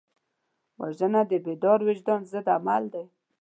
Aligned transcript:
وژنه 0.79 1.21
د 1.29 1.31
بیدار 1.45 1.79
وجدان 1.87 2.21
ضد 2.31 2.47
عمل 2.57 2.83
دی 2.93 3.05